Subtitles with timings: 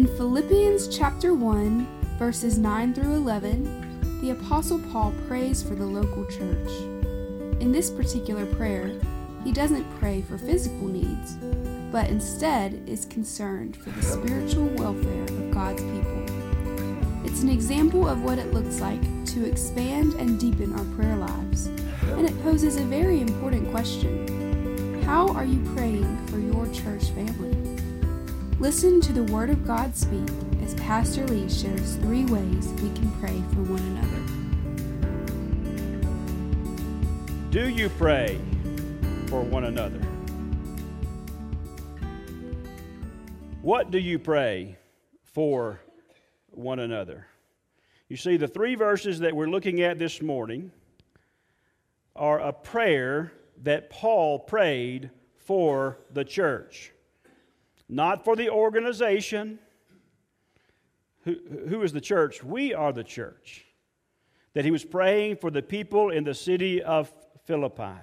[0.00, 1.86] In Philippians chapter 1,
[2.18, 6.70] verses 9 through 11, the Apostle Paul prays for the local church.
[7.60, 8.98] In this particular prayer,
[9.44, 11.34] he doesn't pray for physical needs,
[11.92, 16.24] but instead is concerned for the spiritual welfare of God's people.
[17.26, 19.02] It's an example of what it looks like
[19.34, 25.28] to expand and deepen our prayer lives, and it poses a very important question How
[25.34, 27.59] are you praying for your church family?
[28.60, 30.28] Listen to the Word of God speak
[30.62, 34.20] as Pastor Lee shares three ways we can pray for one another.
[37.48, 38.38] Do you pray
[39.28, 40.00] for one another?
[43.62, 44.76] What do you pray
[45.22, 45.80] for
[46.50, 47.26] one another?
[48.10, 50.70] You see, the three verses that we're looking at this morning
[52.14, 53.32] are a prayer
[53.62, 56.92] that Paul prayed for the church
[57.90, 59.58] not for the organization.
[61.24, 61.36] Who,
[61.68, 62.42] who is the church?
[62.42, 63.66] We are the church.
[64.54, 67.12] That he was praying for the people in the city of
[67.44, 67.98] Philippi.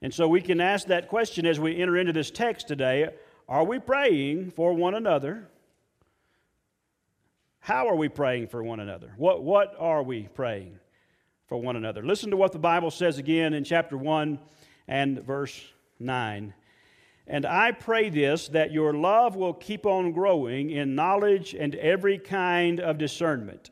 [0.00, 3.10] And so we can ask that question as we enter into this text today
[3.48, 5.48] Are we praying for one another?
[7.60, 9.12] How are we praying for one another?
[9.16, 10.80] What, what are we praying
[11.46, 12.02] for one another?
[12.02, 14.40] Listen to what the Bible says again in chapter 1
[14.88, 15.64] and verse
[16.00, 16.52] 9.
[17.26, 22.18] And I pray this that your love will keep on growing in knowledge and every
[22.18, 23.70] kind of discernment,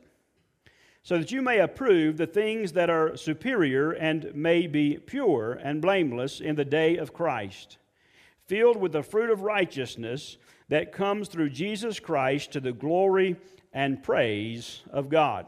[1.03, 5.81] so that you may approve the things that are superior and may be pure and
[5.81, 7.77] blameless in the day of Christ,
[8.47, 10.37] filled with the fruit of righteousness
[10.69, 13.35] that comes through Jesus Christ to the glory
[13.73, 15.45] and praise of God.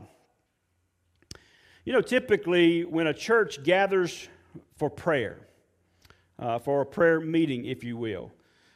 [1.86, 4.28] You know, typically when a church gathers
[4.76, 5.38] for prayer,
[6.40, 8.32] uh, for a prayer meeting, if you will.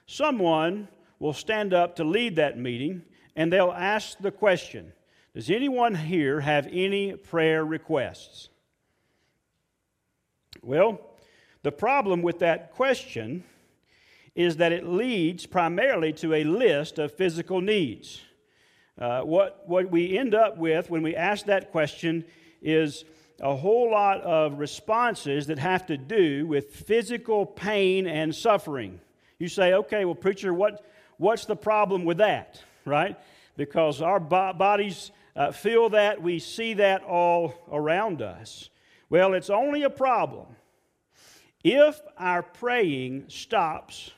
[0.05, 0.88] Someone
[1.19, 3.03] will stand up to lead that meeting
[3.36, 4.94] and they'll ask the question
[5.33, 8.49] Does anyone here have any prayer requests?
[10.61, 10.99] Well,
[11.64, 13.43] the problem with that question
[14.36, 18.21] is that it leads primarily to a list of physical needs.
[18.98, 22.23] Uh, what, what we end up with when we ask that question
[22.61, 23.03] is
[23.39, 28.99] a whole lot of responses that have to do with physical pain and suffering.
[29.37, 30.86] You say, okay, well, preacher, what,
[31.17, 33.17] what's the problem with that, right?
[33.55, 38.70] Because our bo- bodies uh, feel that, we see that all around us.
[39.09, 40.47] Well, it's only a problem
[41.64, 44.11] if our praying stops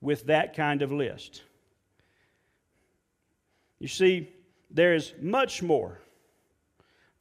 [0.00, 1.42] with that kind of list.
[3.80, 4.30] You see,
[4.70, 6.00] there is much more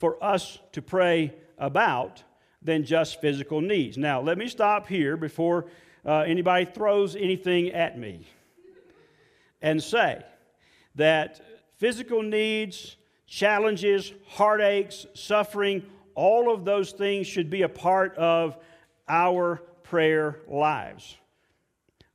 [0.03, 2.21] for us to pray about
[2.61, 3.97] than just physical needs.
[3.97, 5.67] Now, let me stop here before
[6.05, 8.27] uh, anybody throws anything at me
[9.61, 10.21] and say
[10.95, 11.39] that
[11.77, 12.97] physical needs,
[13.27, 15.83] challenges, heartaches, suffering,
[16.15, 18.57] all of those things should be a part of
[19.07, 21.15] our prayer lives.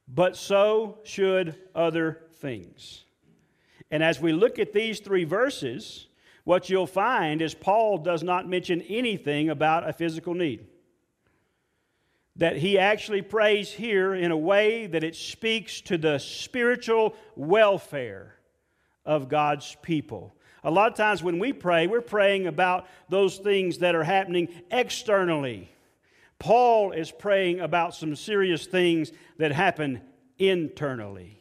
[0.06, 3.06] But so should other things.
[3.90, 6.07] And as we look at these three verses,
[6.48, 10.64] what you'll find is Paul does not mention anything about a physical need.
[12.36, 18.34] That he actually prays here in a way that it speaks to the spiritual welfare
[19.04, 20.34] of God's people.
[20.64, 24.48] A lot of times when we pray, we're praying about those things that are happening
[24.70, 25.68] externally.
[26.38, 30.00] Paul is praying about some serious things that happen
[30.38, 31.37] internally.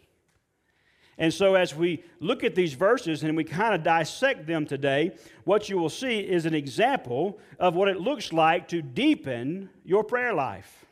[1.17, 5.15] And so, as we look at these verses and we kind of dissect them today,
[5.45, 10.03] what you will see is an example of what it looks like to deepen your
[10.03, 10.85] prayer life.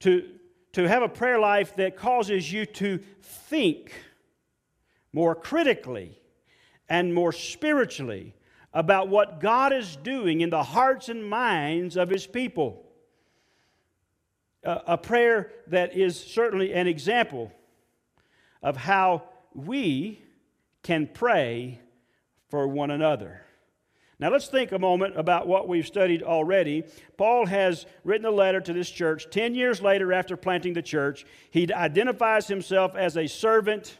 [0.00, 0.28] To,
[0.72, 3.92] to have a prayer life that causes you to think
[5.12, 6.20] more critically
[6.88, 8.34] and more spiritually
[8.74, 12.84] about what God is doing in the hearts and minds of His people.
[14.62, 17.50] A, a prayer that is certainly an example
[18.62, 19.24] of how
[19.54, 20.22] we
[20.82, 21.80] can pray
[22.48, 23.42] for one another.
[24.20, 26.84] Now, let's think a moment about what we've studied already.
[27.16, 31.24] Paul has written a letter to this church 10 years later after planting the church.
[31.50, 33.96] He identifies himself as a servant,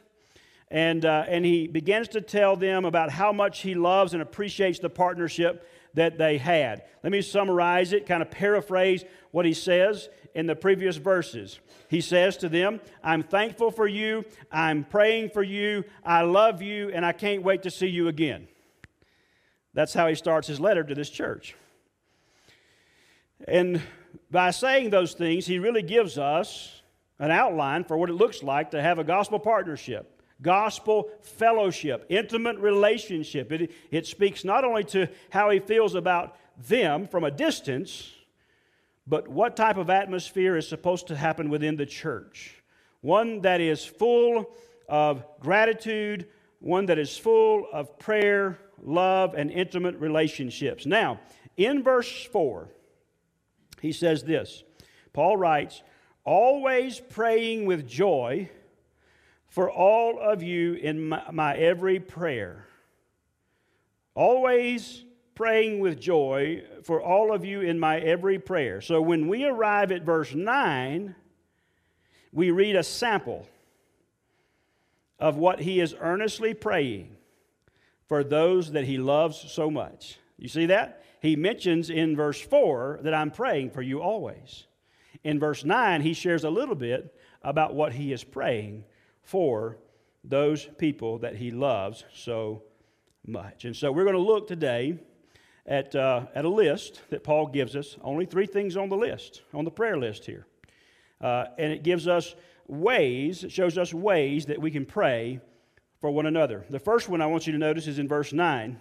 [0.73, 4.81] and, uh, and he begins to tell them about how much he loves and appreciates
[4.81, 5.65] the partnership
[5.95, 6.85] that they had.
[7.03, 11.59] Let me summarize it, kind of paraphrase what he says in the previous verses.
[11.89, 16.91] He says to them, I'm thankful for you, I'm praying for you, I love you,
[16.91, 18.49] and I can't wait to see you again.
[19.75, 21.55] That's how he starts his letter to this church.
[23.47, 23.81] And
[24.31, 26.83] by saying those things, he really gives us
[27.19, 30.18] an outline for what it looks like to have a gospel partnership.
[30.43, 33.51] Gospel fellowship, intimate relationship.
[33.53, 36.37] It, it speaks not only to how he feels about
[36.69, 38.13] them from a distance,
[39.07, 42.63] but what type of atmosphere is supposed to happen within the church.
[43.01, 44.51] One that is full
[44.89, 46.29] of gratitude,
[46.61, 50.87] one that is full of prayer, love, and intimate relationships.
[50.87, 51.21] Now,
[51.57, 52.69] in verse 4,
[53.81, 54.63] he says this
[55.13, 55.83] Paul writes,
[56.25, 58.51] always praying with joy
[59.49, 62.67] for all of you in my, my, every prayer.
[64.15, 65.05] Always
[65.35, 68.81] praying with joy for all of you in my every prayer.
[68.81, 71.15] So when we arrive at verse 9,
[72.33, 73.47] we read a sample
[75.19, 77.17] of what he is earnestly praying
[78.07, 80.19] for those that he loves so much.
[80.39, 81.05] You see that?
[81.21, 84.67] He mentions in verse 4 that I'm praying for you always.
[85.25, 88.85] In verse 9, he shares a little bit about what he is praying
[89.29, 89.77] for
[90.25, 92.63] those people that he loves so
[93.27, 93.67] much.
[93.67, 94.99] And so we're going to look today
[95.67, 97.99] at, uh, at a list that Paul gives us.
[98.01, 100.47] Only three things on the list, on the prayer list here.
[101.21, 102.35] Uh, and it gives us
[102.69, 105.41] ways, it shows us ways that we can pray
[106.01, 106.65] for one another.
[106.71, 108.79] The first one I want you to notice is in verse 9,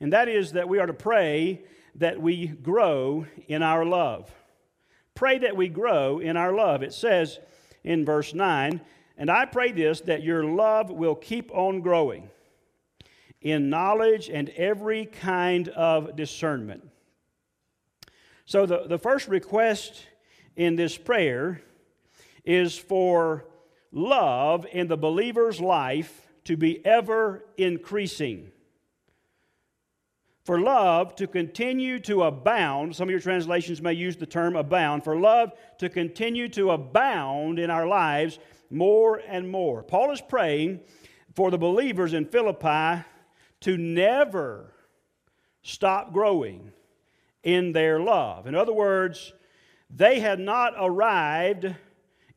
[0.00, 1.62] and that is that we are to pray
[1.94, 4.30] that we grow in our love.
[5.14, 6.82] Pray that we grow in our love.
[6.82, 7.38] It says
[7.84, 8.82] in verse 9,
[9.16, 12.30] and I pray this that your love will keep on growing
[13.40, 16.88] in knowledge and every kind of discernment.
[18.44, 20.06] So, the, the first request
[20.56, 21.62] in this prayer
[22.44, 23.44] is for
[23.92, 28.50] love in the believer's life to be ever increasing.
[30.44, 35.04] For love to continue to abound, some of your translations may use the term abound,
[35.04, 38.40] for love to continue to abound in our lives
[38.72, 39.82] more and more.
[39.82, 40.80] Paul is praying
[41.34, 43.04] for the believers in Philippi
[43.60, 44.72] to never
[45.62, 46.72] stop growing
[47.42, 48.46] in their love.
[48.46, 49.32] In other words,
[49.90, 51.74] they had not arrived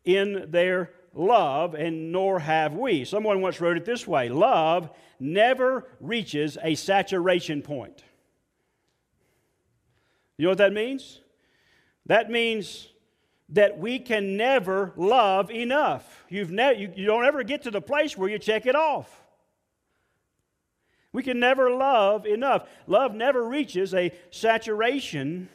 [0.03, 3.05] in their love, and nor have we.
[3.05, 4.89] Someone once wrote it this way love
[5.19, 8.03] never reaches a saturation point.
[10.37, 11.21] You know what that means?
[12.07, 12.89] That means
[13.55, 16.25] that we can never love enough.
[16.27, 19.23] You've ne- you, you don't ever get to the place where you check it off.
[21.13, 22.67] We can never love enough.
[22.85, 25.47] Love never reaches a saturation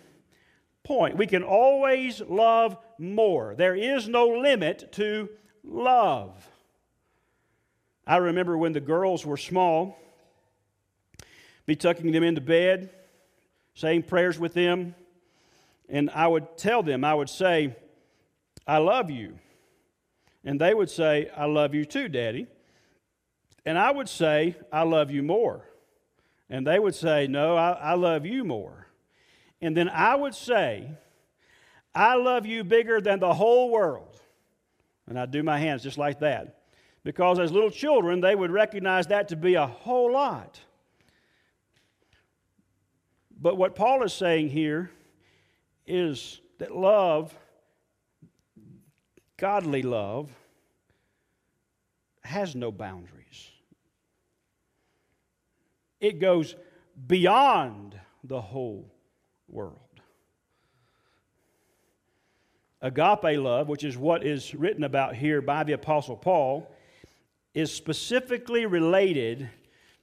[0.82, 1.18] point.
[1.18, 3.54] We can always love more.
[3.54, 5.28] There is no limit to
[5.62, 6.48] love.
[8.06, 9.98] I remember when the girls were small,
[11.66, 12.88] be tucking them into bed,
[13.74, 14.94] saying prayers with them,
[15.90, 17.76] and I would tell them, I would say,
[18.66, 19.38] I love you.
[20.44, 22.46] And they would say, I love you too, Daddy.
[23.64, 25.68] And I would say, I love you more.
[26.48, 28.86] And they would say, No, I, I love you more.
[29.60, 30.90] And then I would say,
[31.94, 34.20] I love you bigger than the whole world.
[35.06, 36.56] And I'd do my hands just like that.
[37.02, 40.60] Because as little children, they would recognize that to be a whole lot.
[43.40, 44.90] But what Paul is saying here
[45.86, 47.34] is that love,
[49.40, 50.30] godly love,
[52.22, 53.50] has no boundaries.
[55.98, 56.54] It goes
[57.06, 58.92] beyond the whole
[59.48, 59.78] world.
[62.82, 66.70] Agape love, which is what is written about here by the Apostle Paul,
[67.54, 69.48] is specifically related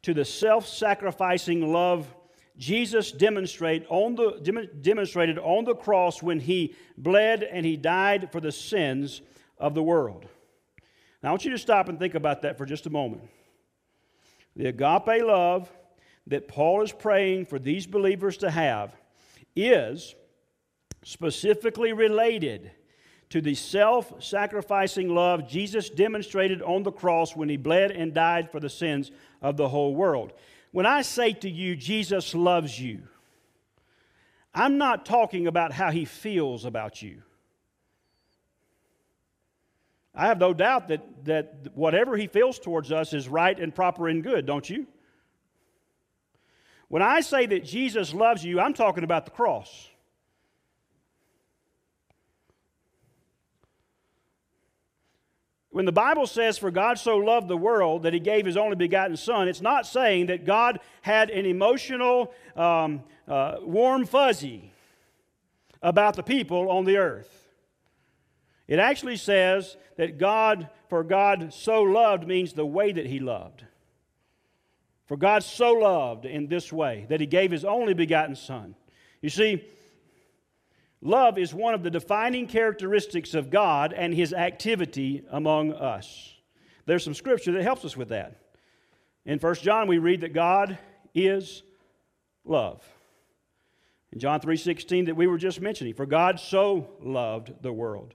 [0.01, 2.11] to the self sacrificing love
[2.57, 8.41] Jesus demonstrate on the, demonstrated on the cross when he bled and he died for
[8.41, 9.21] the sins
[9.59, 10.25] of the world.
[11.21, 13.23] Now, I want you to stop and think about that for just a moment.
[14.55, 15.71] The agape love
[16.27, 18.95] that Paul is praying for these believers to have
[19.55, 20.15] is
[21.03, 22.71] specifically related
[23.29, 28.51] to the self sacrificing love Jesus demonstrated on the cross when he bled and died
[28.51, 29.11] for the sins
[29.41, 30.33] of the whole world.
[30.71, 33.03] When I say to you, Jesus loves you,
[34.53, 37.21] I'm not talking about how he feels about you.
[40.17, 44.07] I have no doubt that, that whatever he feels towards us is right and proper
[44.07, 44.87] and good, don't you?
[46.87, 49.89] When I say that Jesus loves you, I'm talking about the cross.
[55.69, 58.75] When the Bible says, For God so loved the world that he gave his only
[58.75, 64.73] begotten Son, it's not saying that God had an emotional, um, uh, warm fuzzy
[65.83, 67.46] about the people on the earth.
[68.67, 73.63] It actually says that God, for God so loved, means the way that He loved.
[75.05, 78.75] For God so loved in this way that He gave His only begotten Son.
[79.21, 79.63] You see,
[81.01, 86.33] love is one of the defining characteristics of God and His activity among us.
[86.85, 88.41] There's some scripture that helps us with that.
[89.25, 90.77] In 1 John, we read that God
[91.13, 91.63] is
[92.43, 92.83] love.
[94.11, 98.13] In John 3:16 that we were just mentioning, for God so loved the world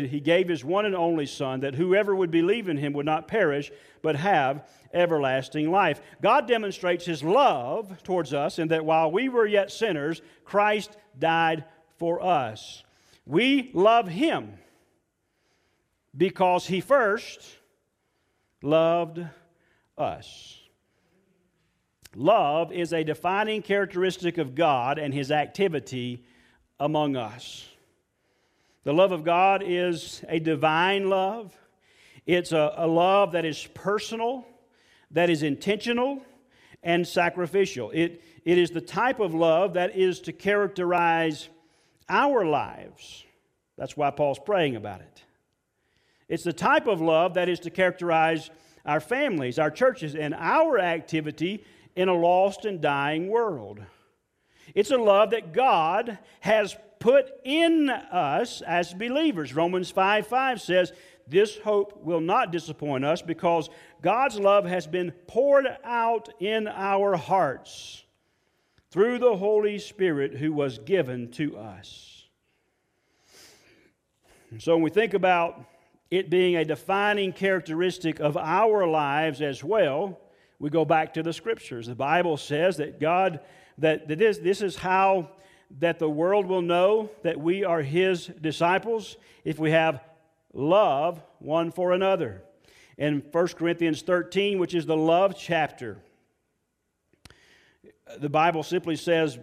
[0.00, 3.04] that he gave his one and only son that whoever would believe in him would
[3.04, 3.70] not perish
[4.00, 6.00] but have everlasting life.
[6.22, 11.64] God demonstrates his love towards us in that while we were yet sinners, Christ died
[11.98, 12.82] for us.
[13.26, 14.54] We love him
[16.16, 17.58] because he first
[18.62, 19.22] loved
[19.98, 20.58] us.
[22.14, 26.24] Love is a defining characteristic of God and his activity
[26.80, 27.68] among us.
[28.84, 31.56] The love of God is a divine love.
[32.26, 34.44] It's a, a, love that is personal,
[35.12, 36.20] that is intentional,
[36.82, 37.92] and sacrificial.
[37.92, 41.48] It, it is the type of love that is to characterize
[42.08, 43.24] our lives.
[43.78, 45.22] That's why Paul's praying about it.
[46.28, 48.50] It's the type of love that is to characterize
[48.84, 53.80] our families, our churches, and our activity in a lost and dying world.
[54.74, 59.54] It's a love that God has put in us as believers.
[59.54, 60.92] Romans 5 5 says,
[61.26, 63.68] This hope will not disappoint us because
[64.00, 68.04] God's love has been poured out in our hearts
[68.92, 72.28] through the Holy Spirit who was given to us.
[74.58, 75.64] So when we think about
[76.08, 80.20] it being a defining characteristic of our lives as well,
[80.60, 81.88] we go back to the scriptures.
[81.88, 83.40] The Bible says that God,
[83.78, 85.30] that, that this, this is how
[85.78, 90.02] that the world will know that we are his disciples if we have
[90.52, 92.42] love one for another.
[92.98, 95.98] In 1 Corinthians 13, which is the love chapter,
[98.18, 99.38] the Bible simply says,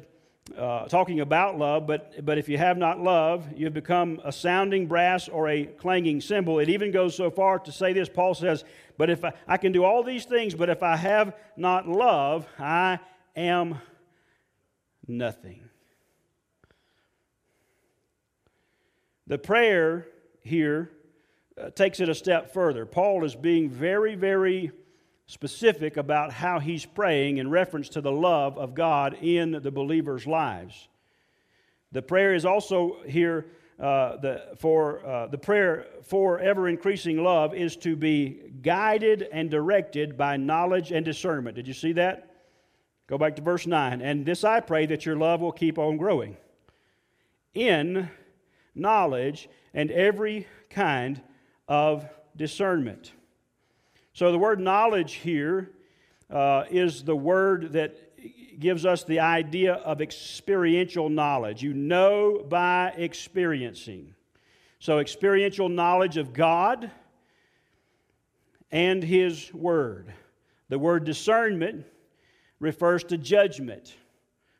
[0.58, 4.88] uh, talking about love, but, but if you have not love, you've become a sounding
[4.88, 6.60] brass or a clanging cymbal.
[6.60, 8.64] It even goes so far to say this Paul says,
[8.98, 12.48] But if I, I can do all these things, but if I have not love,
[12.58, 13.00] I
[13.36, 13.80] am
[15.08, 15.69] nothing.
[19.30, 20.08] The prayer
[20.42, 20.92] here
[21.56, 22.88] uh, takes it a step further.
[22.88, 24.72] Paul is being very, very
[25.28, 30.26] specific about how he's praying in reference to the love of God in the believers'
[30.26, 30.88] lives.
[31.92, 33.46] The prayer is also here
[33.80, 39.52] uh, the, for uh, the prayer for ever increasing love is to be guided and
[39.52, 41.56] directed by knowledge and discernment.
[41.56, 42.36] Did you see that?
[43.06, 44.02] Go back to verse 9.
[44.02, 46.36] And this I pray that your love will keep on growing
[47.54, 48.10] in
[48.76, 51.22] knowledge and every kind
[51.68, 53.12] of discernment.
[54.14, 55.72] So the word knowledge here
[56.30, 57.98] uh, is the word that
[58.60, 61.64] gives us the idea of experiential knowledge.
[61.64, 64.14] You know by experiencing.
[64.80, 66.90] So, experiential knowledge of God
[68.72, 70.14] and His Word.
[70.70, 71.86] The word discernment
[72.60, 73.96] refers to judgment,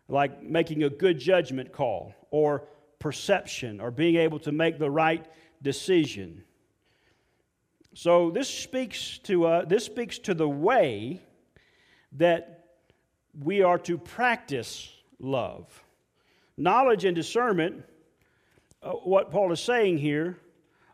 [0.08, 2.68] like making a good judgment call, or
[3.00, 5.26] perception, or being able to make the right
[5.62, 6.44] decision.
[7.94, 11.22] So this speaks to uh, this speaks to the way
[12.14, 12.66] that
[13.40, 15.84] we are to practice love.
[16.58, 17.84] Knowledge and discernment,
[18.84, 20.38] uh, what Paul is saying here,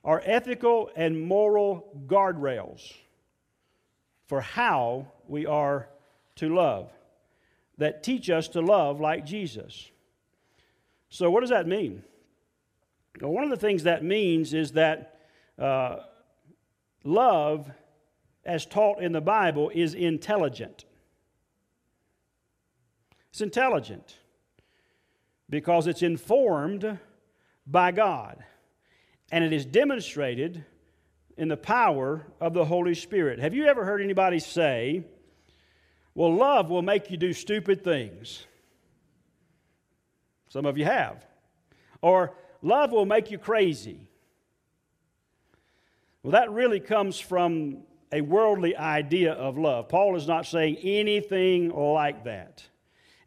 [0.04, 2.94] are ethical and moral guardrails
[4.28, 5.90] for how we are
[6.36, 6.92] to love
[7.78, 9.90] that teach us to love like Jesus.
[11.16, 12.04] So, what does that mean?
[13.22, 15.22] Well, one of the things that means is that
[15.58, 16.00] uh,
[17.06, 17.72] love,
[18.44, 20.84] as taught in the Bible, is intelligent.
[23.30, 24.18] It's intelligent
[25.50, 27.00] because it's informed
[27.66, 28.44] by God
[29.32, 30.66] and it is demonstrated
[31.38, 33.40] in the power of the Holy Spirit.
[33.40, 35.06] Have you ever heard anybody say,
[36.14, 38.46] Well, love will make you do stupid things?
[40.50, 41.26] Some of you have.
[42.02, 44.08] Or, love will make you crazy.
[46.24, 49.90] Well, that really comes from a worldly idea of love.
[49.90, 52.64] Paul is not saying anything like that.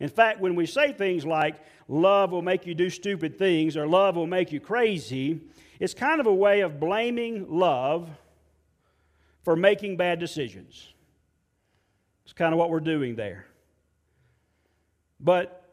[0.00, 1.56] In fact, when we say things like,
[1.88, 5.40] love will make you do stupid things or love will make you crazy,
[5.80, 8.08] it's kind of a way of blaming love
[9.42, 10.92] for making bad decisions.
[12.24, 13.46] It's kind of what we're doing there.
[15.20, 15.67] But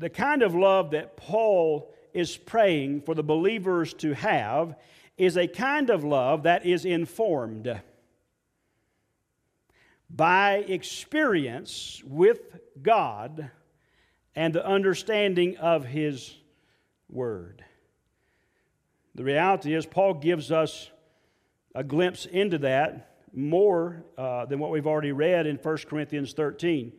[0.00, 4.74] the kind of love that Paul is praying for the believers to have
[5.18, 7.80] is a kind of love that is informed
[10.08, 12.40] by experience with
[12.80, 13.50] God
[14.34, 16.34] and the understanding of His
[17.10, 17.62] Word.
[19.14, 20.90] The reality is, Paul gives us
[21.74, 26.90] a glimpse into that more uh, than what we've already read in 1 Corinthians 13,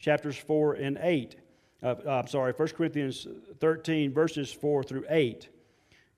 [0.00, 1.36] chapters 4 and 8.
[1.82, 3.26] Uh, uh, I'm sorry, 1 Corinthians
[3.60, 5.48] 13, verses 4 through 8.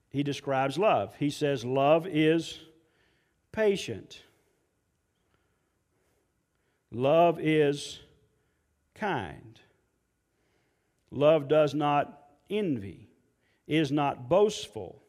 [0.08, 1.14] He describes love.
[1.18, 2.58] He says, Love is
[3.52, 4.22] patient.
[6.90, 8.00] Love is
[8.94, 9.60] kind.
[11.10, 13.08] Love does not envy,
[13.66, 15.02] is not boastful,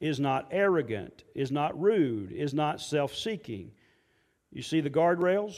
[0.00, 3.72] is not arrogant, is not rude, is not self seeking.
[4.50, 5.54] You see the guardrails?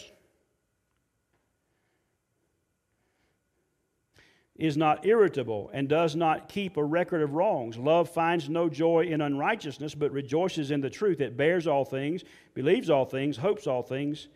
[4.56, 7.76] Is not irritable and does not keep a record of wrongs.
[7.76, 11.20] Love finds no joy in unrighteousness, but rejoices in the truth.
[11.20, 12.22] It bears all things,
[12.54, 14.28] believes all things, hopes all things,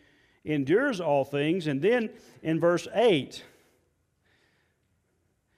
[0.43, 1.67] endures all things.
[1.67, 2.09] And then
[2.43, 3.41] in verse 8,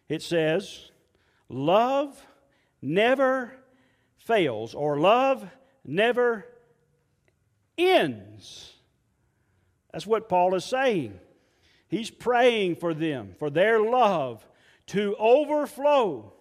[0.09, 0.91] it says,
[1.49, 2.23] Love
[2.83, 3.53] never
[4.17, 5.49] fails, or love
[5.83, 6.45] never
[7.79, 8.73] ends.
[9.91, 11.19] That's what Paul is saying.
[11.87, 14.45] He's praying for them, for their love
[14.91, 16.33] to overflow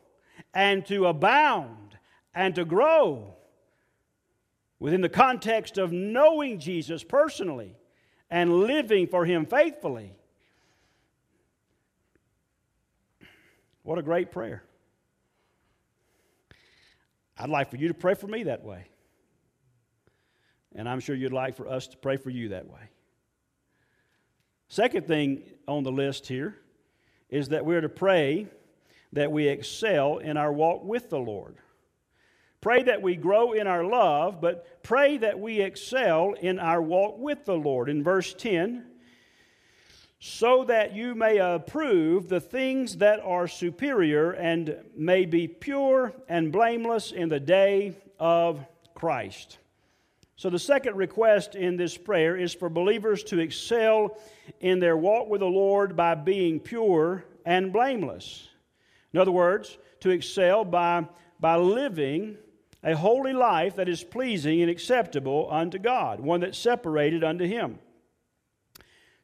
[0.53, 1.97] and to abound
[2.35, 3.37] and to grow
[4.81, 7.77] within the context of knowing Jesus personally
[8.29, 10.13] and living for Him faithfully.
[13.85, 14.65] What a great prayer.
[17.39, 18.85] I'd like for you to pray for me that way.
[20.75, 22.91] And I'm sure you'd like for us to pray for you that way.
[24.69, 26.60] Second thing on the list here
[27.31, 28.47] is that we're to pray
[29.13, 31.57] that we excel in our walk with the Lord.
[32.61, 37.19] Pray that we grow in our love, but pray that we excel in our walk
[37.19, 37.89] with the Lord.
[37.89, 38.85] In verse 10,
[40.19, 46.53] so that you may approve the things that are superior and may be pure and
[46.53, 48.63] blameless in the day of
[48.95, 49.57] Christ.
[50.41, 54.17] So, the second request in this prayer is for believers to excel
[54.61, 58.49] in their walk with the Lord by being pure and blameless.
[59.13, 61.07] In other words, to excel by,
[61.41, 62.39] by living
[62.83, 67.79] a holy life that is pleasing and acceptable unto God, one that's separated unto Him.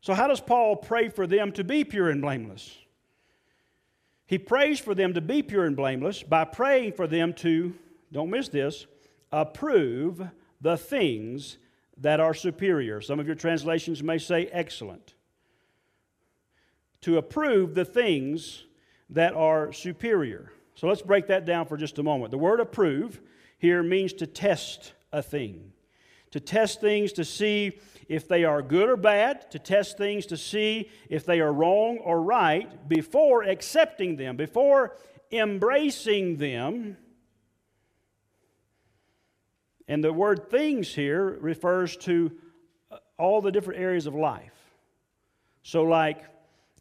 [0.02, 2.76] So, how does Paul pray for them to be pure and blameless?
[4.26, 7.74] He prays for them to be pure and blameless by praying for them to,
[8.12, 8.86] don't miss this,
[9.32, 10.20] approve
[10.60, 11.58] the things
[11.98, 13.00] that are superior.
[13.00, 15.14] Some of your translations may say excellent.
[17.02, 18.64] To approve the things
[19.10, 20.52] that are superior.
[20.74, 22.30] So let's break that down for just a moment.
[22.30, 23.20] The word approve
[23.58, 25.72] here means to test a thing,
[26.32, 30.36] to test things to see if they are good or bad, to test things to
[30.36, 34.96] see if they are wrong or right before accepting them, before
[35.32, 36.96] embracing them.
[39.88, 42.32] And the word things here refers to
[42.90, 44.52] uh, all the different areas of life.
[45.62, 46.24] So, like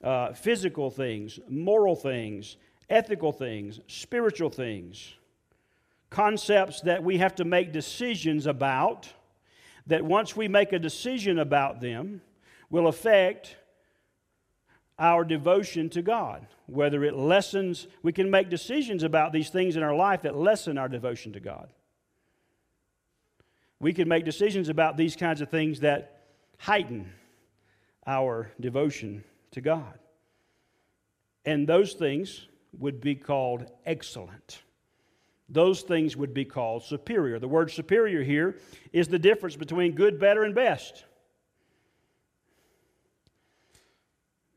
[0.03, 2.57] uh, physical things, moral things,
[2.89, 5.13] ethical things, spiritual things,
[6.09, 9.11] concepts that we have to make decisions about
[9.87, 12.21] that once we make a decision about them,
[12.69, 13.55] will affect
[14.97, 16.47] our devotion to God.
[16.67, 20.77] Whether it lessens, we can make decisions about these things in our life that lessen
[20.77, 21.69] our devotion to God.
[23.79, 26.23] We can make decisions about these kinds of things that
[26.57, 27.11] heighten
[28.07, 29.99] our devotion to God.
[31.45, 34.59] And those things would be called excellent
[35.47, 37.39] those things would be called superior.
[37.39, 38.57] The word superior here
[38.91, 41.05] is the difference between good, better, and best.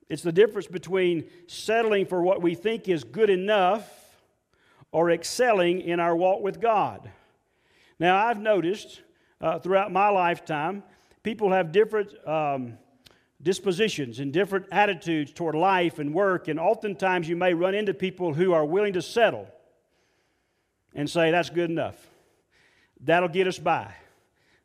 [0.08, 3.86] It's the difference between settling for what we think is good enough
[4.90, 7.10] or excelling in our walk with God.
[7.98, 9.02] Now, I've noticed
[9.40, 10.82] uh, throughout my lifetime,
[11.22, 12.78] people have different um,
[13.42, 18.34] dispositions and different attitudes toward life and work, and oftentimes you may run into people
[18.34, 19.46] who are willing to settle
[20.94, 21.96] and say, that's good enough.
[23.00, 23.92] That'll get us by.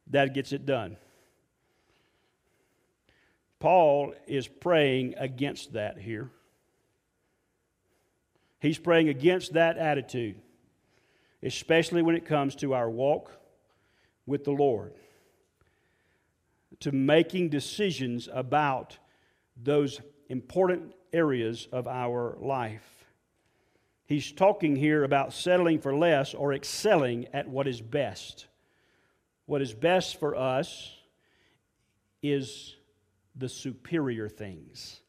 [0.07, 0.97] That gets it done.
[3.59, 6.29] Paul is praying against that here.
[8.59, 10.35] He's praying against that attitude,
[11.41, 13.31] especially when it comes to our walk
[14.25, 14.93] with the Lord,
[16.79, 18.97] to making decisions about
[19.61, 23.05] those important areas of our life.
[24.05, 28.47] He's talking here about settling for less or excelling at what is best.
[29.45, 30.91] What is best for us
[32.21, 32.75] is
[33.35, 35.01] the superior things,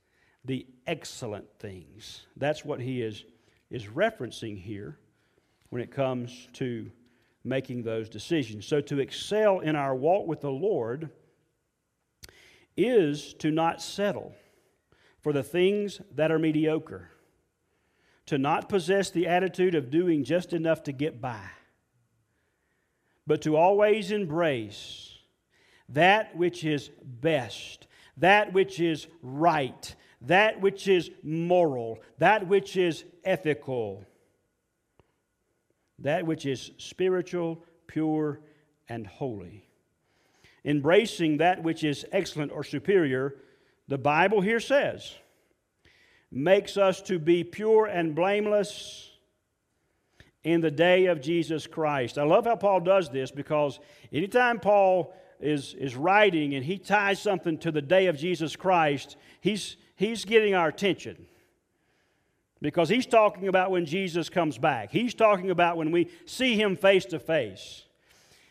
[0.44, 2.27] the excellent things.
[2.37, 3.24] That's what he is,
[3.70, 4.98] is referencing here
[5.70, 6.90] when it comes to
[7.44, 8.66] making those decisions.
[8.66, 11.11] So, to excel in our walk with the Lord
[12.76, 14.35] is to not settle
[15.20, 17.11] for the things that are mediocre,
[18.26, 21.42] to not possess the attitude of doing just enough to get by,
[23.26, 25.14] but to always embrace
[25.88, 33.04] that which is best, that which is right, that which is moral, that which is
[33.24, 34.04] ethical,
[35.98, 38.40] that which is spiritual, pure,
[38.88, 39.68] and holy.
[40.64, 43.37] Embracing that which is excellent or superior,
[43.88, 45.14] the Bible here says,
[46.30, 49.11] makes us to be pure and blameless
[50.42, 52.18] in the day of Jesus Christ.
[52.18, 53.78] I love how Paul does this because
[54.12, 59.16] anytime Paul is, is writing and he ties something to the day of Jesus Christ,
[59.40, 61.26] he's, he's getting our attention.
[62.64, 64.90] Because he's talking about when Jesus comes back.
[64.90, 67.83] He's talking about when we see him face to face.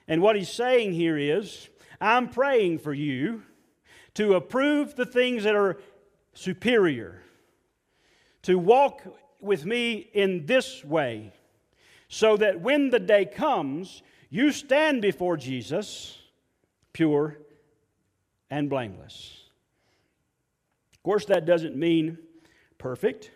[0.08, 1.68] And what he's saying here is
[2.00, 3.42] I'm praying for you
[4.14, 5.80] to approve the things that are
[6.36, 7.24] superior,
[8.44, 9.02] to walk
[9.42, 11.34] with me in this way,
[12.08, 16.20] so that when the day comes, you stand before Jesus
[16.94, 17.40] pure
[18.52, 19.40] and blameless.
[20.94, 22.20] Of course, that doesn't mean
[22.78, 23.32] perfect.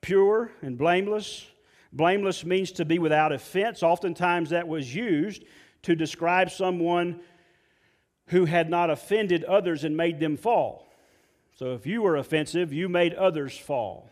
[0.00, 1.46] Pure and blameless.
[1.92, 3.82] Blameless means to be without offense.
[3.82, 5.44] Oftentimes, that was used
[5.82, 7.20] to describe someone
[8.26, 10.88] who had not offended others and made them fall.
[11.54, 14.10] So, if you were offensive, you made others fall.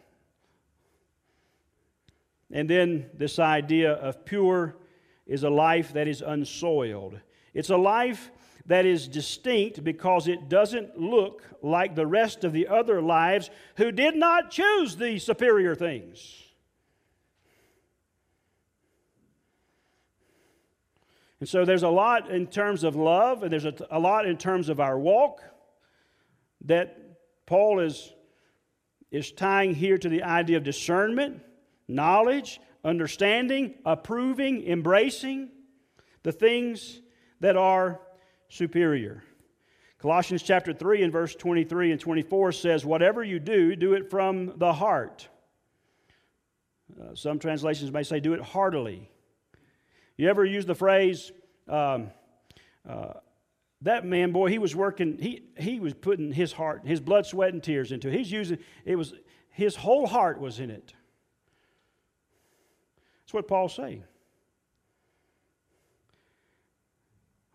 [2.53, 4.77] And then, this idea of pure
[5.27, 7.19] is a life that is unsoiled.
[7.55, 8.31] It's a life
[8.71, 13.91] that is distinct because it doesn't look like the rest of the other lives who
[13.91, 16.41] did not choose the superior things.
[21.41, 24.37] And so there's a lot in terms of love, and there's a, a lot in
[24.37, 25.43] terms of our walk
[26.67, 26.97] that
[27.47, 28.15] Paul is,
[29.11, 31.43] is tying here to the idea of discernment,
[31.89, 35.49] knowledge, understanding, approving, embracing
[36.23, 37.01] the things
[37.41, 38.01] that are
[38.51, 39.23] superior.
[39.99, 44.59] Colossians chapter 3 and verse 23 and 24 says, Whatever you do, do it from
[44.59, 45.29] the heart.
[47.01, 49.09] Uh, some translations may say, Do it heartily.
[50.17, 51.33] You ever use the phrase,
[51.69, 52.11] um,
[52.87, 53.15] uh,
[53.83, 57.55] that man, boy, he was working, he, he was putting his heart, his blood, sweat,
[57.55, 58.15] and tears into it.
[58.15, 59.15] He's using, it was,
[59.49, 60.93] his whole heart was in it.
[63.23, 64.05] That's what Paul's saying.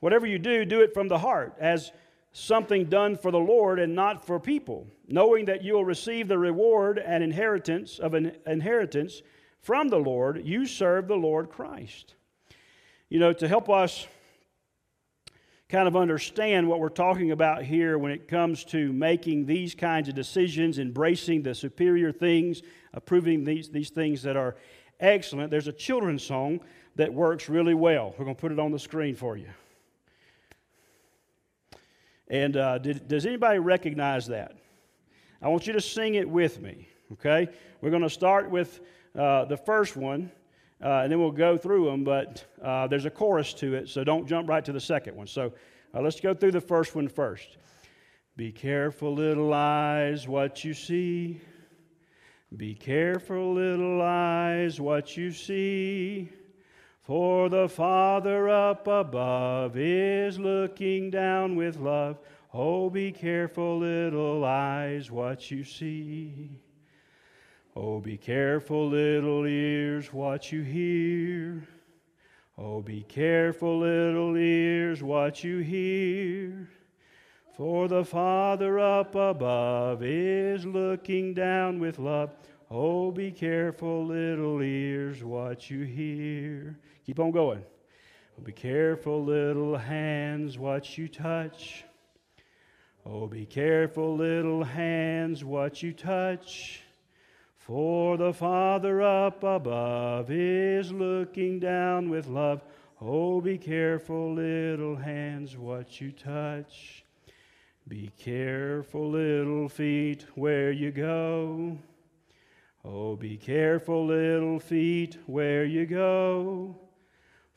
[0.05, 1.91] Whatever you do, do it from the heart, as
[2.31, 6.99] something done for the Lord and not for people, knowing that you'll receive the reward
[6.99, 9.23] and inheritance of an inheritance
[9.61, 10.45] from the Lord.
[10.45, 12.13] You serve the Lord Christ.
[13.09, 14.05] You know, to help us
[15.69, 20.07] kind of understand what we're talking about here when it comes to making these kinds
[20.07, 22.61] of decisions, embracing the superior things,
[22.93, 24.55] approving these, these things that are
[24.99, 26.59] excellent, there's a children's song
[26.95, 28.13] that works really well.
[28.19, 29.47] We're going to put it on the screen for you.
[32.27, 34.53] And uh, did, does anybody recognize that?
[35.41, 37.47] I want you to sing it with me, okay?
[37.81, 38.79] We're going to start with
[39.17, 40.31] uh, the first one,
[40.83, 44.03] uh, and then we'll go through them, but uh, there's a chorus to it, so
[44.03, 45.27] don't jump right to the second one.
[45.27, 45.53] So
[45.93, 47.57] uh, let's go through the first one first.
[48.37, 51.41] Be careful, little eyes, what you see.
[52.57, 56.29] Be careful, little eyes, what you see.
[57.05, 62.17] For the Father up above is looking down with love.
[62.51, 66.49] Oh, be careful, little eyes, what you see.
[67.75, 71.67] Oh, be careful, little ears, what you hear.
[72.57, 76.69] Oh, be careful, little ears, what you hear.
[77.55, 82.31] For the Father up above is looking down with love.
[82.71, 86.79] Oh, be careful, little ears, what you hear.
[87.05, 87.63] Keep on going.
[88.37, 91.83] Oh, be careful, little hands, what you touch.
[93.05, 96.81] Oh, be careful, little hands, what you touch.
[97.59, 102.63] For the Father up above is looking down with love.
[102.99, 107.03] Oh, be careful, little hands, what you touch.
[107.87, 111.77] Be careful, little feet, where you go.
[112.83, 116.75] Oh, be careful, little feet, where you go.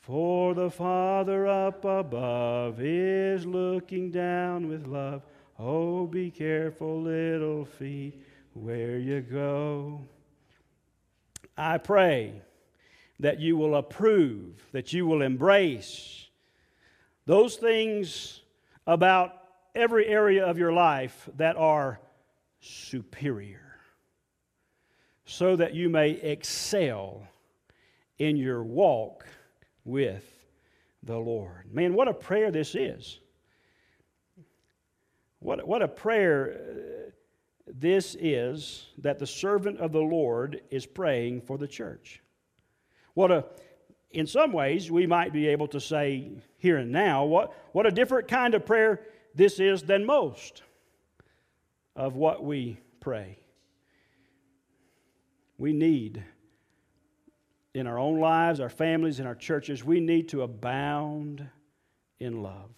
[0.08, 5.20] For the Father up above is looking down with love.
[5.58, 8.18] Oh, be careful, little feet,
[8.54, 10.00] where you go.
[11.58, 12.40] I pray
[13.20, 16.28] that you will approve, that you will embrace
[17.26, 18.40] those things
[18.86, 19.34] about
[19.74, 22.00] every area of your life that are
[22.60, 23.76] superior
[25.26, 27.28] so that you may excel
[28.16, 29.26] in your walk
[29.88, 30.24] with
[31.02, 31.72] the Lord.
[31.72, 33.18] Man, what a prayer this is.
[35.40, 37.10] What, what a prayer uh,
[37.66, 42.20] this is that the servant of the Lord is praying for the church.
[43.14, 43.44] What a,
[44.10, 47.90] in some ways, we might be able to say here and now, what, what a
[47.90, 49.00] different kind of prayer
[49.34, 50.62] this is than most
[51.94, 53.38] of what we pray.
[55.58, 56.22] We need,
[57.78, 61.46] in our own lives, our families, and our churches, we need to abound
[62.18, 62.70] in love.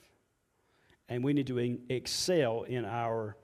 [1.09, 3.37] And we need to excel in our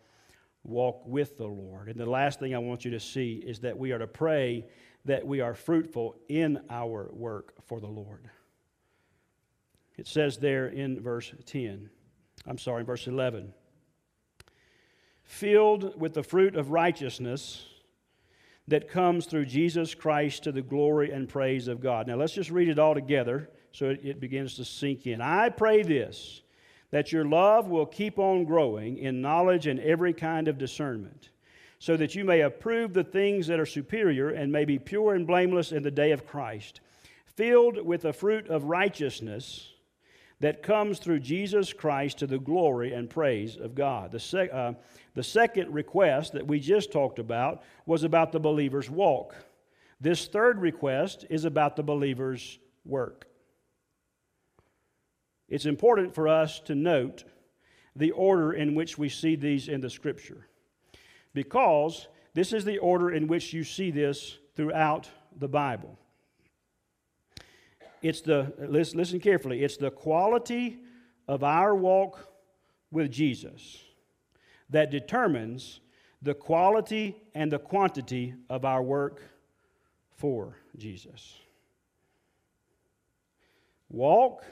[0.63, 1.89] walk with the Lord.
[1.89, 4.67] And the last thing I want you to see is that we are to pray
[5.05, 8.29] that we are fruitful in our work for the Lord.
[9.97, 11.89] It says there in verse 10,
[12.47, 13.53] I'm sorry, verse 11,
[15.23, 17.65] filled with the fruit of righteousness
[18.69, 22.07] that comes through Jesus Christ to the glory and praise of God.
[22.07, 25.21] Now let's just read it all together so it, begins to sink in.
[25.21, 26.43] I pray this
[26.93, 31.31] that your love will keep on growing in knowledge and every kind of discernment,
[31.81, 35.27] so that you may approve the things that are superior and may be pure and
[35.27, 36.81] blameless in the day of Christ,
[37.27, 39.73] filled with the fruit of righteousness
[40.41, 44.13] that comes through Jesus Christ to the glory and praise of God.
[44.13, 44.75] The, sec- uh,
[45.15, 49.35] the second request that we just talked about was about the believer's walk.
[50.01, 53.27] This third request is about the believer's work.
[55.49, 57.25] It's important for us to note
[57.95, 60.49] the order in which we see these in the scripture
[61.33, 65.99] because this is the order in which you see this throughout the Bible.
[68.03, 70.79] It's the, listen, carefully, it's the quality
[71.27, 72.33] of our walk
[72.91, 73.83] with Jesus
[74.71, 75.81] that determines
[76.23, 79.23] the quality and the quantity of our work
[80.15, 81.39] for Jesus.
[83.89, 84.45] Walk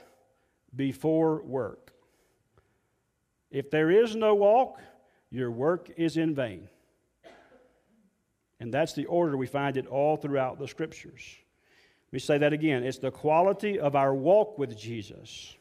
[0.75, 1.93] before work.
[3.51, 4.79] If there is no walk,
[5.29, 6.69] your work is in vain.
[8.59, 11.23] And that's the order we find it all throughout the scriptures.
[12.15, 12.85] Me say that again.
[12.85, 15.53] It's the quality of our walk with Jesus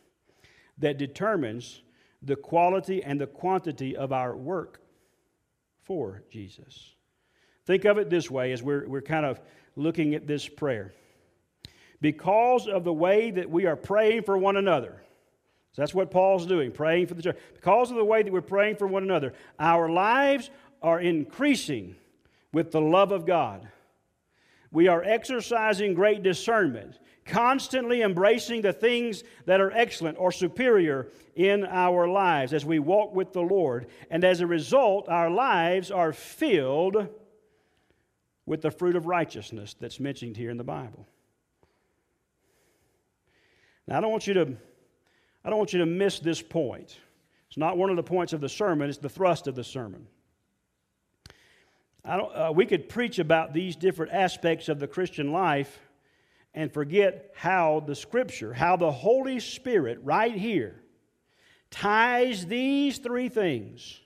[0.79, 1.83] that determines
[2.23, 4.81] the quality and the quantity of our work
[5.83, 6.95] for Jesus.
[7.67, 9.41] Think of it this way as we're, we're kind of
[9.75, 10.95] looking at this prayer.
[12.01, 15.03] Because of the way that we are praying for one another,
[15.73, 17.39] so that's what Paul's doing, praying for the church.
[17.55, 21.97] Because of the way that we're praying for one another, our lives are increasing
[22.53, 23.67] with the love of God.
[24.75, 31.65] We are exercising great discernment constantly embracing the things that are excellent or superior in
[31.65, 33.87] our lives as we walk with the Lord.
[34.11, 37.09] And as a result, our lives are filled
[38.47, 41.07] with the fruit of righteousness that's mentioned here in the Bible.
[43.87, 44.57] Now, I don't want you to,
[45.45, 46.99] I don't want you to miss this point.
[47.49, 50.07] It's not one of the points of the sermon, it's the thrust of the sermon.
[52.05, 55.81] Uh, we could preach about these different aspects of the Christian life
[56.53, 60.81] and forget how the Scripture, how the Holy Spirit, right here,
[61.71, 64.01] ties these three things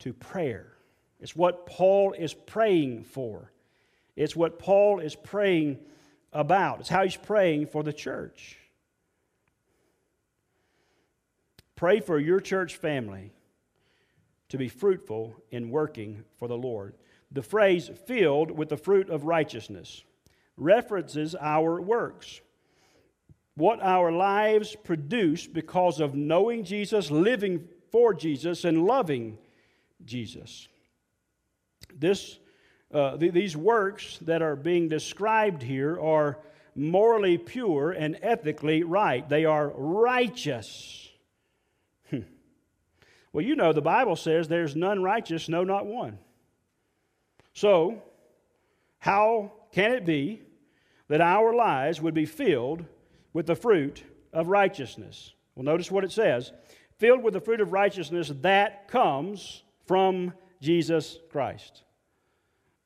[0.00, 0.72] to prayer.
[1.20, 3.52] It's what Paul is praying for,
[4.16, 5.78] it's what Paul is praying
[6.32, 8.58] about, it's how he's praying for the church.
[11.76, 13.32] Pray for your church family
[14.48, 16.94] to be fruitful in working for the Lord.
[17.32, 20.04] The phrase filled with the fruit of righteousness
[20.56, 22.40] references our works.
[23.56, 29.38] What our lives produce because of knowing Jesus, living for Jesus, and loving
[30.04, 30.68] Jesus.
[31.94, 32.38] This,
[32.92, 36.38] uh, th- these works that are being described here are
[36.74, 39.28] morally pure and ethically right.
[39.28, 41.03] They are righteous.
[43.34, 46.18] Well, you know, the Bible says there's none righteous, no, not one.
[47.52, 48.00] So,
[49.00, 50.42] how can it be
[51.08, 52.84] that our lives would be filled
[53.32, 55.34] with the fruit of righteousness?
[55.56, 56.52] Well, notice what it says
[57.00, 61.82] filled with the fruit of righteousness that comes from Jesus Christ.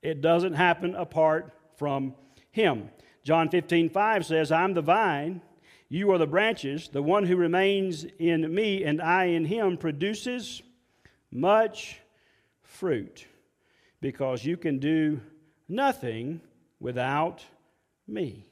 [0.00, 2.14] It doesn't happen apart from
[2.50, 2.88] Him.
[3.22, 5.42] John 15, 5 says, I'm the vine,
[5.88, 6.88] you are the branches.
[6.88, 10.62] The one who remains in me and I in him produces
[11.30, 12.00] much
[12.62, 13.26] fruit
[14.00, 15.20] because you can do
[15.68, 16.40] nothing
[16.80, 17.44] without
[18.06, 18.46] me.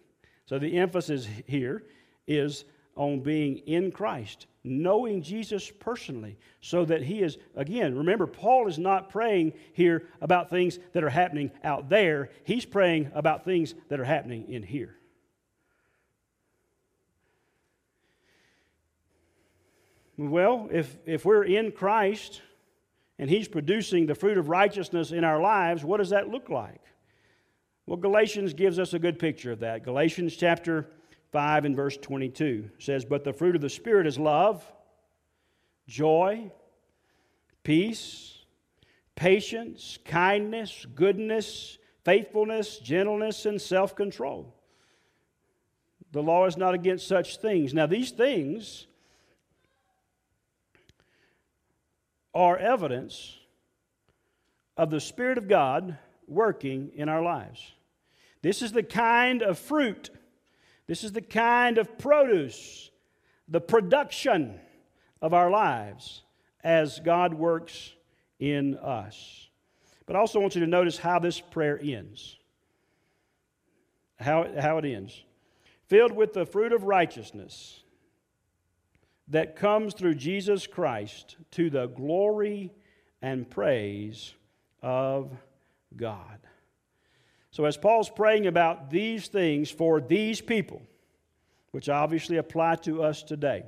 [0.46, 1.84] So the emphasis here
[2.26, 8.68] is on being in Christ, knowing Jesus personally, so that he is, again, remember, Paul
[8.68, 13.74] is not praying here about things that are happening out there, he's praying about things
[13.88, 14.96] that are happening in here.
[20.16, 22.40] Well, if, if we're in Christ
[23.18, 26.80] and he's producing the fruit of righteousness in our lives, what does that look like?
[27.86, 29.84] Well, Galatians gives us a good picture of that.
[29.84, 30.88] Galatians chapter
[31.32, 34.64] 5 and verse 22 says, But the fruit of the Spirit is love,
[35.86, 36.50] joy,
[37.62, 38.38] peace,
[39.14, 44.54] patience, kindness, goodness, faithfulness, gentleness, and self control.
[46.12, 47.74] The law is not against such things.
[47.74, 48.86] Now, these things
[52.36, 53.34] are evidence
[54.76, 55.96] of the Spirit of God
[56.28, 57.72] working in our lives.
[58.42, 60.10] This is the kind of fruit,
[60.86, 62.90] this is the kind of produce,
[63.48, 64.60] the production
[65.22, 66.22] of our lives
[66.62, 67.94] as God works
[68.38, 69.48] in us.
[70.04, 72.36] But I also want you to notice how this prayer ends.
[74.20, 75.22] How, how it ends.
[75.88, 77.82] Filled with the fruit of righteousness
[79.28, 82.72] that comes through Jesus Christ to the glory
[83.22, 84.34] and praise
[84.82, 85.32] of
[85.96, 86.38] God.
[87.50, 90.82] So, as Paul's praying about these things for these people,
[91.70, 93.64] which obviously apply to us today,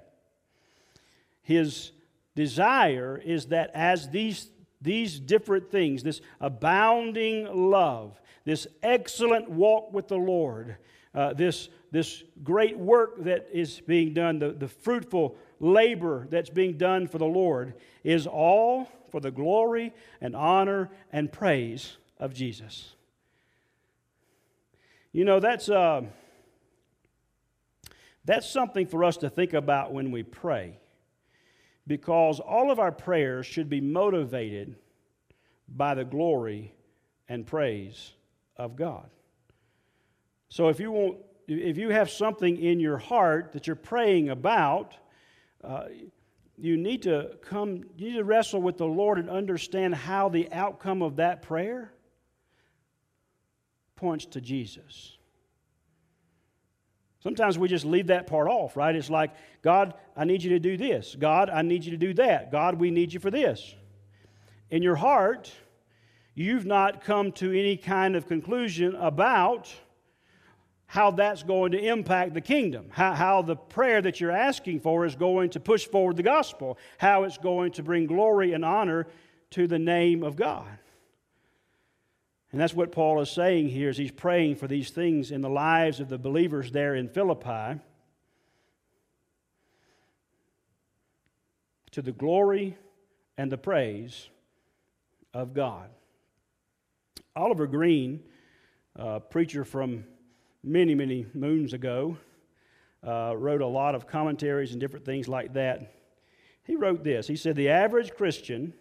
[1.43, 1.93] his
[2.37, 4.51] desire is that as these,
[4.83, 10.77] these different things, this abounding love, this excellent walk with the Lord,
[11.15, 16.77] uh, this, this great work that is being done, the, the fruitful labor that's being
[16.77, 22.95] done for the Lord, is all for the glory and honor and praise of Jesus.
[25.13, 26.03] You know, that's, uh,
[28.25, 30.79] that's something for us to think about when we pray
[31.87, 34.77] because all of our prayers should be motivated
[35.67, 36.75] by the glory
[37.29, 38.13] and praise
[38.57, 39.09] of God.
[40.51, 44.97] So if you want, if you have something in your heart that you're praying about,
[45.63, 45.85] uh,
[46.57, 50.51] you need to come, you need to wrestle with the Lord and understand how the
[50.53, 51.93] outcome of that prayer
[53.97, 55.17] points to Jesus.
[57.21, 58.95] Sometimes we just leave that part off, right?
[58.95, 61.17] It's like, God, I need you to do this.
[61.19, 62.53] God, I need you to do that.
[62.53, 63.75] God, we need you for this.
[64.71, 65.53] In your heart,
[66.35, 69.73] you've not come to any kind of conclusion about
[70.89, 75.05] how that's going to impact the kingdom, how, how the prayer that you're asking for
[75.05, 79.07] is going to push forward the gospel, how it's going to bring glory and honor
[79.51, 80.67] to the name of God.
[82.51, 85.51] And that's what Paul is saying here as he's praying for these things in the
[85.51, 87.79] lives of the believers there in Philippi.
[91.91, 92.79] To the glory
[93.37, 94.31] and the praise
[95.35, 95.91] of God.
[97.37, 98.23] Oliver Greene,
[98.97, 100.05] a preacher from
[100.63, 102.17] many, many moons ago,
[103.07, 105.95] uh, wrote a lot of commentaries and different things like that.
[106.65, 108.75] He wrote this He said, The average Christian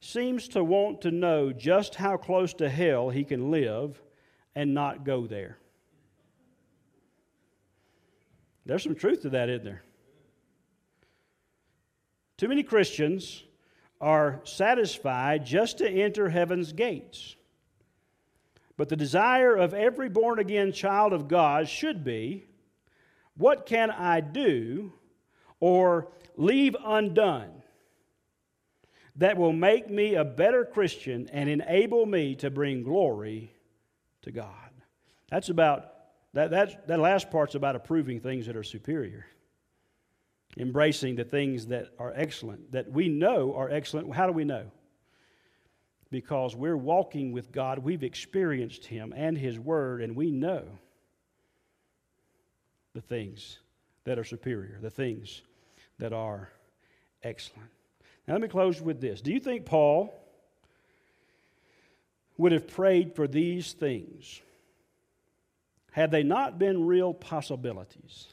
[0.00, 4.00] seems to want to know just how close to hell he can live
[4.54, 5.58] and not go there.
[8.64, 9.82] There's some truth to that, isn't there?
[12.38, 13.42] Too many Christians
[14.00, 17.36] are satisfied just to enter heaven's gates.
[18.80, 22.46] But the desire of every born again child of God should be
[23.36, 24.94] what can I do
[25.60, 27.62] or leave undone
[29.16, 33.52] that will make me a better Christian and enable me to bring glory
[34.22, 34.70] to God.
[35.30, 35.92] That's about,
[36.32, 39.26] that, that, that last part's about approving things that are superior,
[40.56, 44.14] embracing the things that are excellent, that we know are excellent.
[44.14, 44.72] How do we know?
[46.10, 50.64] Because we're walking with God, we've experienced Him and His Word, and we know
[52.94, 53.58] the things
[54.04, 55.42] that are superior, the things
[55.98, 56.50] that are
[57.22, 57.70] excellent.
[58.26, 59.20] Now, let me close with this.
[59.20, 60.12] Do you think Paul
[62.38, 64.40] would have prayed for these things
[65.92, 68.26] had they not been real possibilities?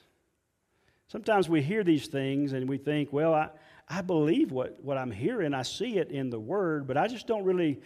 [1.08, 3.50] Sometimes we hear these things and we think, well, I,
[3.88, 7.26] I believe what, what I'm hearing, I see it in the Word, but I just
[7.26, 7.82] don't really,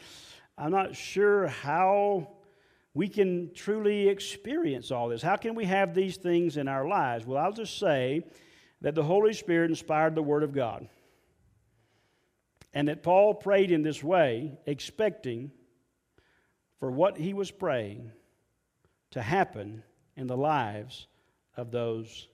[0.57, 2.27] I'm not sure how
[2.93, 5.21] we can truly experience all this.
[5.21, 7.25] How can we have these things in our lives?
[7.25, 8.23] Well, I'll just say
[8.81, 10.87] that the Holy Spirit inspired the Word of God.
[12.73, 15.51] And that Paul prayed in this way, expecting
[16.79, 18.11] for what he was praying
[19.11, 19.83] to happen
[20.15, 21.07] in the lives
[21.55, 22.27] of those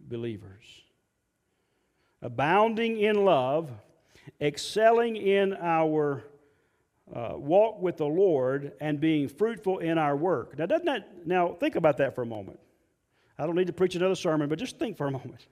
[0.00, 0.64] believers.
[2.24, 3.70] Abounding in love,
[4.40, 6.24] excelling in our
[7.14, 10.58] uh, walk with the Lord, and being fruitful in our work.
[10.58, 12.58] Now, doesn't that, now think about that for a moment.
[13.38, 15.46] I don't need to preach another sermon, but just think for a moment.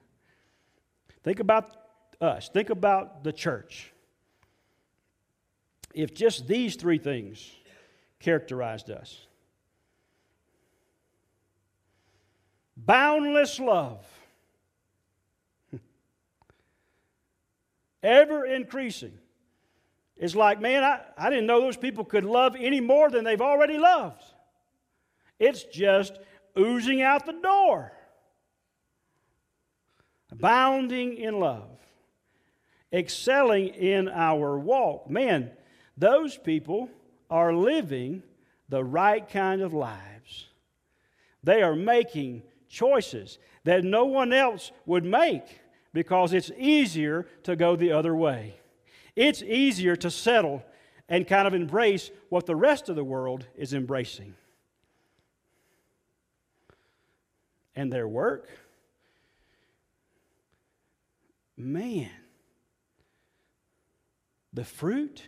[1.23, 1.75] Think about
[2.19, 3.93] us, think about the church.
[5.93, 7.51] If just these three things
[8.19, 9.27] characterized us
[12.75, 14.05] boundless love,
[18.03, 19.17] ever increasing.
[20.17, 23.41] It's like, man, I, I didn't know those people could love any more than they've
[23.41, 24.23] already loved.
[25.39, 26.19] It's just
[26.57, 27.91] oozing out the door.
[30.31, 31.69] Abounding in love,
[32.91, 35.09] excelling in our walk.
[35.09, 35.51] Man,
[35.97, 36.89] those people
[37.29, 38.23] are living
[38.69, 40.47] the right kind of lives.
[41.43, 45.59] They are making choices that no one else would make
[45.93, 48.55] because it's easier to go the other way.
[49.15, 50.63] It's easier to settle
[51.07, 54.33] and kind of embrace what the rest of the world is embracing.
[57.75, 58.49] And their work,
[61.57, 62.09] man,
[64.51, 65.27] the fruit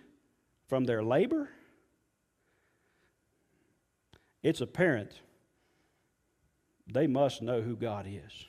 [0.68, 1.50] from their labor,
[4.44, 5.22] it's apparent
[6.88, 8.48] they must know who God is.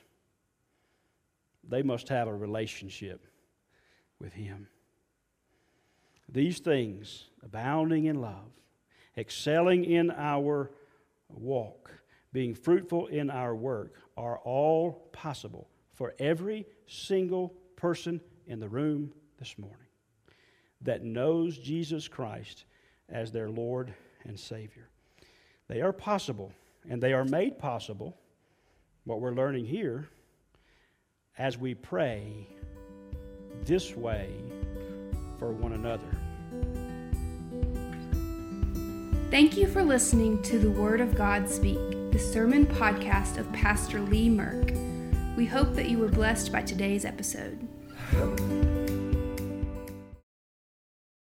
[1.69, 3.25] They must have a relationship
[4.19, 4.67] with Him.
[6.29, 8.51] These things, abounding in love,
[9.17, 10.71] excelling in our
[11.29, 11.91] walk,
[12.33, 19.13] being fruitful in our work, are all possible for every single person in the room
[19.39, 19.77] this morning
[20.81, 22.65] that knows Jesus Christ
[23.09, 23.93] as their Lord
[24.25, 24.89] and Savior.
[25.67, 26.51] They are possible,
[26.89, 28.17] and they are made possible
[29.05, 30.09] what we're learning here
[31.37, 32.47] as we pray
[33.65, 34.29] this way
[35.37, 36.03] for one another.
[39.29, 41.77] Thank you for listening to the Word of God Speak,
[42.11, 44.75] the sermon podcast of Pastor Lee Merck.
[45.35, 47.67] We hope that you were blessed by today's episode.